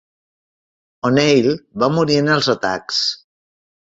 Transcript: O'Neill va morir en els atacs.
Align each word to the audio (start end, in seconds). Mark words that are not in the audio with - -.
O'Neill 1.09 1.49
va 1.83 1.91
morir 1.97 2.17
en 2.21 2.31
els 2.37 2.49
atacs. 2.57 3.03